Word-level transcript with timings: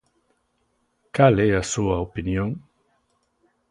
¿Cal 1.15 1.35
é 1.49 1.51
a 1.55 1.63
súa 1.73 1.95
opinión? 2.07 2.49